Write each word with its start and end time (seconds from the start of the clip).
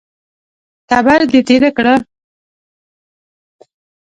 تبر 0.89 1.19
دې 1.31 1.41
تېره 1.47 1.69
کړه! 1.77 1.95